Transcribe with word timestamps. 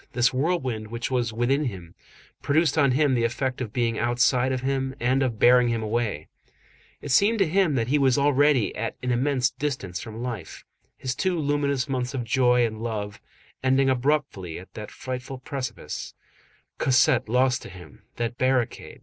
This 0.13 0.33
whirlwind 0.33 0.87
which 0.87 1.11
was 1.11 1.31
within 1.31 1.65
him, 1.65 1.93
produced 2.41 2.75
on 2.75 2.93
him 2.93 3.13
the 3.13 3.23
effect 3.23 3.61
of 3.61 3.71
being 3.71 3.99
outside 3.99 4.51
of 4.51 4.61
him 4.61 4.95
and 4.99 5.21
of 5.21 5.37
bearing 5.37 5.67
him 5.67 5.83
away. 5.83 6.27
It 7.03 7.11
seemed 7.11 7.37
to 7.37 7.47
him 7.47 7.75
that 7.75 7.89
he 7.89 7.99
was 7.99 8.17
already 8.17 8.75
at 8.75 8.95
an 9.03 9.11
immense 9.11 9.51
distance 9.51 9.99
from 9.99 10.23
life. 10.23 10.65
His 10.97 11.13
two 11.13 11.37
luminous 11.37 11.87
months 11.87 12.15
of 12.15 12.23
joy 12.23 12.65
and 12.65 12.81
love, 12.81 13.21
ending 13.61 13.91
abruptly 13.91 14.57
at 14.57 14.73
that 14.73 14.89
frightful 14.89 15.37
precipice, 15.37 16.15
Cosette 16.79 17.29
lost 17.29 17.61
to 17.61 17.69
him, 17.69 18.01
that 18.15 18.39
barricade, 18.39 18.93
M. 18.95 18.99